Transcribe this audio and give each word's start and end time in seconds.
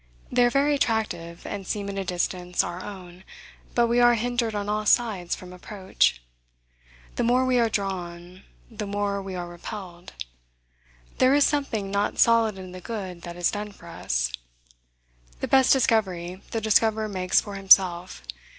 They 0.31 0.43
are 0.43 0.49
very 0.49 0.73
attractive, 0.73 1.45
and 1.45 1.67
seem 1.67 1.87
at 1.87 1.95
a 1.99 2.03
distance 2.03 2.63
our 2.63 2.83
own: 2.83 3.23
but 3.75 3.85
we 3.85 3.99
are 3.99 4.15
hindered 4.15 4.55
on 4.55 4.67
all 4.67 4.87
sides 4.87 5.35
from 5.35 5.53
approach. 5.53 6.23
The 7.17 7.23
more 7.23 7.45
we 7.45 7.59
are 7.59 7.69
drawn, 7.69 8.41
the 8.71 8.87
more 8.87 9.21
we 9.21 9.35
are 9.35 9.47
repelled. 9.47 10.13
There 11.19 11.35
is 11.35 11.43
something 11.43 11.91
not 11.91 12.17
solid 12.17 12.57
in 12.57 12.71
the 12.71 12.81
good 12.81 13.21
that 13.21 13.35
is 13.37 13.51
done 13.51 13.71
for 13.73 13.85
us. 13.85 14.31
The 15.39 15.47
best 15.47 15.71
discovery 15.71 16.41
the 16.49 16.61
discoverer 16.61 17.07
makes 17.07 17.39
for 17.39 17.53
himself. 17.53 18.23